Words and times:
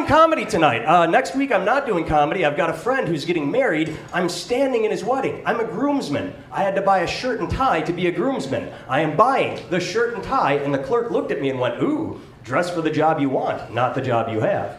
doing 0.00 0.08
comedy 0.08 0.46
tonight. 0.46 0.82
Uh, 0.86 1.04
next 1.04 1.36
week, 1.36 1.52
I'm 1.52 1.64
not 1.64 1.84
doing 1.84 2.06
comedy. 2.06 2.46
I've 2.46 2.56
got 2.56 2.70
a 2.70 2.74
friend 2.74 3.06
who's 3.06 3.26
getting 3.26 3.50
married. 3.50 3.98
I'm 4.14 4.30
standing 4.30 4.84
in 4.84 4.90
his 4.90 5.04
wedding. 5.04 5.42
I'm 5.44 5.60
a 5.60 5.64
groomsman. 5.64 6.32
I 6.50 6.62
had 6.62 6.74
to 6.76 6.80
buy 6.80 7.00
a 7.00 7.06
shirt 7.06 7.40
and 7.40 7.50
tie 7.50 7.82
to 7.82 7.92
be 7.92 8.06
a 8.06 8.10
groomsman. 8.10 8.72
I 8.88 9.02
am 9.02 9.14
buying 9.14 9.60
the 9.68 9.78
shirt 9.78 10.14
and 10.14 10.24
tie, 10.24 10.54
and 10.54 10.72
the 10.72 10.78
clerk 10.78 11.10
looked 11.10 11.30
at 11.32 11.42
me 11.42 11.50
and 11.50 11.60
went, 11.60 11.82
Ooh, 11.82 12.18
dress 12.44 12.70
for 12.70 12.80
the 12.80 12.90
job 12.90 13.20
you 13.20 13.28
want, 13.28 13.74
not 13.74 13.94
the 13.94 14.00
job 14.00 14.32
you 14.32 14.40
have. 14.40 14.76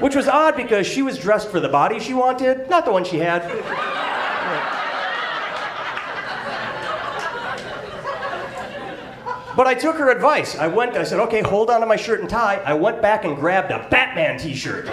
Which 0.00 0.16
was 0.16 0.28
odd 0.28 0.56
because 0.56 0.86
she 0.86 1.02
was 1.02 1.18
dressed 1.18 1.50
for 1.50 1.60
the 1.60 1.68
body 1.68 2.00
she 2.00 2.14
wanted, 2.14 2.70
not 2.70 2.86
the 2.86 2.92
one 2.92 3.04
she 3.04 3.18
had. 3.18 3.42
But 9.56 9.66
I 9.66 9.74
took 9.74 9.96
her 9.96 10.10
advice. 10.10 10.56
I 10.56 10.66
went, 10.66 10.96
I 10.96 11.04
said, 11.04 11.20
okay, 11.20 11.42
hold 11.42 11.70
on 11.70 11.80
to 11.80 11.86
my 11.86 11.96
shirt 11.96 12.20
and 12.20 12.28
tie. 12.28 12.56
I 12.64 12.74
went 12.74 13.02
back 13.02 13.24
and 13.24 13.36
grabbed 13.36 13.70
a 13.70 13.86
Batman 13.90 14.38
t 14.38 14.54
shirt. 14.54 14.86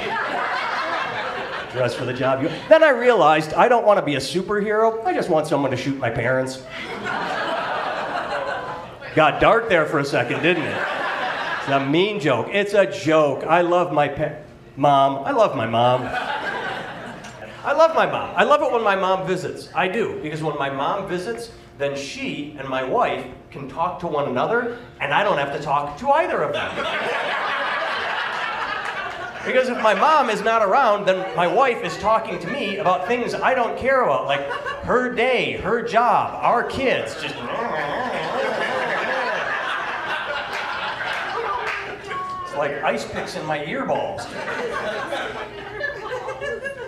Dress 1.71 1.93
for 1.93 2.05
the 2.05 2.13
job. 2.13 2.41
Then 2.67 2.83
I 2.83 2.89
realized 2.89 3.53
I 3.53 3.67
don't 3.67 3.85
want 3.85 3.99
to 3.99 4.05
be 4.05 4.15
a 4.15 4.19
superhero. 4.19 5.05
I 5.05 5.13
just 5.13 5.29
want 5.29 5.47
someone 5.47 5.71
to 5.71 5.77
shoot 5.77 5.97
my 5.97 6.09
parents. 6.09 6.63
Got 9.15 9.39
dark 9.41 9.69
there 9.69 9.85
for 9.85 9.99
a 9.99 10.05
second, 10.05 10.41
didn't 10.41 10.63
it? 10.63 10.77
It's 11.59 11.69
a 11.69 11.85
mean 11.85 12.19
joke. 12.19 12.47
It's 12.51 12.73
a 12.73 12.85
joke. 12.85 13.43
I 13.43 13.61
love 13.61 13.93
my 13.93 14.07
pa- 14.07 14.37
mom. 14.75 15.25
I 15.25 15.31
love 15.31 15.55
my 15.55 15.67
mom. 15.67 16.03
I 16.03 17.73
love 17.73 17.93
my 17.95 18.05
mom. 18.05 18.33
I 18.35 18.43
love 18.43 18.61
it 18.61 18.71
when 18.71 18.83
my 18.83 18.95
mom 18.95 19.27
visits. 19.27 19.69
I 19.75 19.87
do, 19.87 20.19
because 20.23 20.41
when 20.41 20.57
my 20.57 20.69
mom 20.69 21.07
visits, 21.07 21.51
then 21.79 21.95
she 21.95 22.55
and 22.59 22.67
my 22.67 22.83
wife 22.83 23.25
can 23.51 23.67
talk 23.69 23.99
to 24.01 24.07
one 24.07 24.27
another, 24.27 24.77
and 24.99 25.13
I 25.13 25.23
don't 25.23 25.37
have 25.37 25.53
to 25.53 25.61
talk 25.61 25.97
to 25.99 26.09
either 26.09 26.43
of 26.43 26.51
them. 26.51 26.75
because 29.45 29.69
if 29.69 29.81
my 29.81 29.93
mom 29.93 30.29
is 30.29 30.41
not 30.41 30.61
around, 30.61 31.05
then 31.05 31.35
my 31.37 31.47
wife 31.47 31.81
is 31.83 31.97
talking 31.97 32.37
to 32.39 32.47
me 32.47 32.77
about 32.77 33.07
things 33.07 33.33
I 33.33 33.55
don't 33.55 33.77
care 33.77 34.03
about, 34.03 34.25
like 34.25 34.41
her 34.83 35.15
day, 35.15 35.53
her 35.53 35.81
job, 35.81 36.37
our 36.43 36.63
kids. 36.65 37.15
Just. 37.21 37.35
Like 42.59 42.83
ice 42.83 43.09
picks 43.09 43.35
in 43.35 43.45
my 43.45 43.59
earballs. 43.59 44.21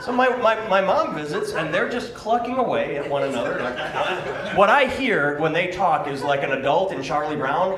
So 0.02 0.12
my, 0.12 0.30
my, 0.38 0.68
my 0.68 0.82
mom 0.82 1.16
visits, 1.16 1.54
and 1.54 1.74
they're 1.74 1.90
just 1.90 2.14
clucking 2.16 2.58
away 2.58 2.98
at 2.98 3.08
one 3.10 3.24
another. 3.24 3.60
what 4.56 4.70
I 4.70 4.86
hear 4.86 5.40
when 5.40 5.54
they 5.54 5.68
talk 5.68 6.08
is 6.08 6.24
like 6.24 6.44
an 6.44 6.54
adult 6.54 6.92
in 6.92 7.04
Charlie 7.04 7.36
Brown. 7.36 7.78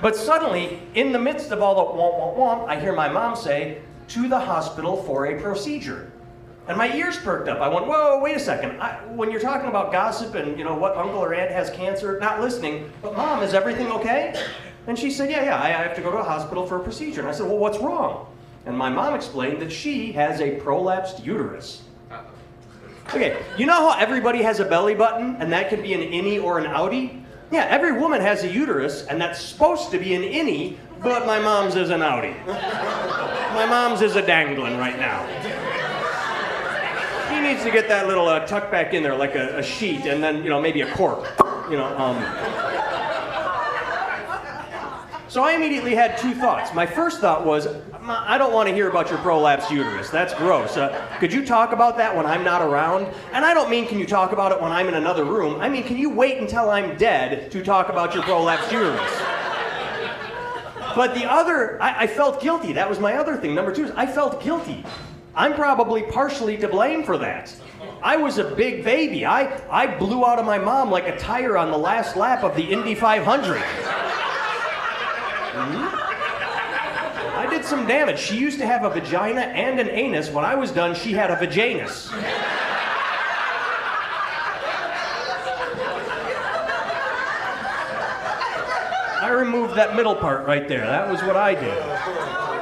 But 0.00 0.16
suddenly, 0.16 0.80
in 0.94 1.12
the 1.12 1.18
midst 1.18 1.50
of 1.50 1.62
all 1.62 1.74
the 1.74 1.82
womp 1.82 2.20
womp 2.20 2.36
womp, 2.38 2.68
I 2.68 2.78
hear 2.80 2.92
my 2.92 3.08
mom 3.08 3.34
say, 3.34 3.82
to 4.08 4.28
the 4.28 4.38
hospital 4.38 5.02
for 5.02 5.26
a 5.26 5.40
procedure. 5.40 6.12
And 6.66 6.78
my 6.78 6.94
ears 6.94 7.18
perked 7.18 7.48
up. 7.48 7.60
I 7.60 7.68
went, 7.68 7.86
whoa, 7.86 8.20
wait 8.20 8.36
a 8.36 8.40
second. 8.40 8.80
I, 8.80 8.96
when 9.08 9.30
you're 9.30 9.40
talking 9.40 9.68
about 9.68 9.92
gossip 9.92 10.34
and 10.34 10.58
you 10.58 10.64
know 10.64 10.74
what 10.74 10.96
uncle 10.96 11.18
or 11.18 11.34
aunt 11.34 11.50
has 11.50 11.68
cancer, 11.70 12.18
not 12.20 12.40
listening, 12.40 12.90
but 13.02 13.14
mom, 13.16 13.42
is 13.42 13.52
everything 13.52 13.88
okay? 13.92 14.34
And 14.86 14.98
she 14.98 15.10
said, 15.10 15.30
yeah, 15.30 15.44
yeah, 15.44 15.62
I 15.62 15.68
have 15.68 15.94
to 15.96 16.02
go 16.02 16.10
to 16.10 16.18
a 16.18 16.22
hospital 16.22 16.66
for 16.66 16.76
a 16.76 16.82
procedure. 16.82 17.20
And 17.20 17.28
I 17.28 17.32
said, 17.32 17.46
well, 17.46 17.58
what's 17.58 17.78
wrong? 17.78 18.26
And 18.66 18.76
my 18.76 18.88
mom 18.88 19.14
explained 19.14 19.60
that 19.60 19.70
she 19.70 20.12
has 20.12 20.40
a 20.40 20.58
prolapsed 20.60 21.24
uterus. 21.24 21.82
Okay, 23.10 23.42
you 23.58 23.66
know 23.66 23.90
how 23.90 23.98
everybody 23.98 24.42
has 24.42 24.60
a 24.60 24.64
belly 24.64 24.94
button 24.94 25.36
and 25.36 25.52
that 25.52 25.68
can 25.68 25.82
be 25.82 25.92
an 25.92 26.00
innie 26.00 26.42
or 26.42 26.58
an 26.58 26.64
outie? 26.64 27.22
Yeah, 27.50 27.66
every 27.68 27.92
woman 27.92 28.22
has 28.22 28.42
a 28.42 28.48
uterus 28.50 29.04
and 29.06 29.20
that's 29.20 29.38
supposed 29.38 29.90
to 29.90 29.98
be 29.98 30.14
an 30.14 30.22
innie, 30.22 30.78
but 31.02 31.26
my 31.26 31.38
mom's 31.38 31.76
is 31.76 31.90
an 31.90 32.00
outie. 32.00 32.34
my 32.46 33.66
mom's 33.66 34.00
is 34.00 34.16
a 34.16 34.22
dangling 34.24 34.78
right 34.78 34.98
now. 34.98 35.22
Needs 37.54 37.66
to 37.66 37.70
get 37.70 37.86
that 37.86 38.08
little 38.08 38.26
uh, 38.26 38.44
tucked 38.46 38.72
back 38.72 38.94
in 38.94 39.04
there 39.04 39.14
like 39.14 39.36
a, 39.36 39.58
a, 39.58 39.62
sheet 39.62 40.06
and 40.06 40.20
then, 40.20 40.42
you 40.42 40.50
know, 40.50 40.60
maybe 40.60 40.80
a 40.80 40.92
cork. 40.92 41.24
You 41.70 41.76
know, 41.76 41.86
um, 41.96 42.16
so 45.28 45.44
I 45.44 45.52
immediately 45.52 45.94
had 45.94 46.18
two 46.18 46.34
thoughts. 46.34 46.74
My 46.74 46.84
first 46.84 47.20
thought 47.20 47.46
was, 47.46 47.68
I 48.02 48.38
don't 48.38 48.52
want 48.52 48.68
to 48.68 48.74
hear 48.74 48.90
about 48.90 49.08
your 49.08 49.20
prolapsed 49.20 49.70
uterus. 49.70 50.10
That's 50.10 50.34
gross. 50.34 50.76
Uh, 50.76 51.16
could 51.20 51.32
you 51.32 51.46
talk 51.46 51.70
about 51.70 51.96
that 51.96 52.16
when 52.16 52.26
I'm 52.26 52.42
not 52.42 52.60
around? 52.60 53.06
And 53.32 53.44
I 53.44 53.54
don't 53.54 53.70
mean 53.70 53.86
can 53.86 54.00
you 54.00 54.06
talk 54.06 54.32
about 54.32 54.50
it 54.50 54.60
when 54.60 54.72
I'm 54.72 54.88
in 54.88 54.94
another 54.94 55.24
room. 55.24 55.60
I 55.60 55.68
mean, 55.68 55.84
can 55.84 55.96
you 55.96 56.10
wait 56.10 56.38
until 56.38 56.70
I'm 56.70 56.96
dead 56.96 57.52
to 57.52 57.62
talk 57.62 57.88
about 57.88 58.14
your 58.14 58.24
prolapsed 58.24 58.72
uterus? 58.72 59.12
But 60.96 61.14
the 61.14 61.30
other, 61.30 61.80
I, 61.80 62.02
I 62.02 62.06
felt 62.08 62.42
guilty. 62.42 62.72
That 62.72 62.88
was 62.88 62.98
my 62.98 63.14
other 63.14 63.36
thing. 63.36 63.54
Number 63.54 63.72
two 63.72 63.84
is 63.84 63.92
I 63.92 64.06
felt 64.06 64.42
guilty. 64.42 64.84
I'm 65.36 65.54
probably 65.54 66.02
partially 66.02 66.56
to 66.58 66.68
blame 66.68 67.02
for 67.02 67.18
that. 67.18 67.54
I 68.02 68.16
was 68.16 68.38
a 68.38 68.44
big 68.54 68.84
baby. 68.84 69.26
I, 69.26 69.60
I 69.68 69.86
blew 69.98 70.24
out 70.24 70.38
of 70.38 70.46
my 70.46 70.58
mom 70.58 70.90
like 70.90 71.08
a 71.08 71.18
tire 71.18 71.56
on 71.56 71.70
the 71.70 71.78
last 71.78 72.16
lap 72.16 72.44
of 72.44 72.54
the 72.54 72.62
Indy 72.62 72.94
500. 72.94 73.56
Mm-hmm. 75.54 76.00
I 77.36 77.46
did 77.50 77.64
some 77.64 77.86
damage. 77.86 78.18
She 78.18 78.36
used 78.36 78.58
to 78.58 78.66
have 78.66 78.84
a 78.84 78.90
vagina 78.90 79.40
and 79.40 79.80
an 79.80 79.88
anus. 79.88 80.30
When 80.30 80.44
I 80.44 80.54
was 80.54 80.70
done, 80.70 80.94
she 80.94 81.12
had 81.12 81.30
a 81.30 81.36
vajanus. 81.36 82.10
I 89.20 89.30
removed 89.30 89.74
that 89.74 89.96
middle 89.96 90.14
part 90.14 90.46
right 90.46 90.68
there. 90.68 90.86
That 90.86 91.10
was 91.10 91.22
what 91.22 91.36
I 91.36 91.54
did. 91.54 92.53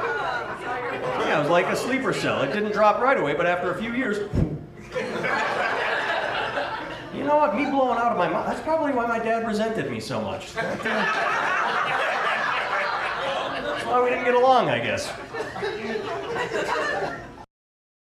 Like 1.53 1.67
a 1.67 1.75
sleeper 1.75 2.13
cell. 2.13 2.41
It 2.41 2.51
didn't 2.51 2.71
drop 2.71 2.99
right 2.99 3.15
away, 3.15 3.35
but 3.35 3.45
after 3.45 3.71
a 3.71 3.77
few 3.77 3.93
years, 3.93 4.17
you 7.13 7.23
know 7.23 7.37
what? 7.37 7.55
Me 7.55 7.65
blowing 7.65 7.99
out 7.99 8.11
of 8.11 8.17
my 8.17 8.27
mouth, 8.27 8.47
that's 8.47 8.61
probably 8.61 8.91
why 8.91 9.05
my 9.05 9.19
dad 9.19 9.45
resented 9.45 9.91
me 9.91 9.99
so 9.99 10.19
much 10.19 10.51
That's 10.55 10.83
why 13.85 14.01
we 14.03 14.09
didn't 14.09 14.25
get 14.25 14.33
along, 14.33 14.69
I 14.71 14.79
guess. 14.79 15.13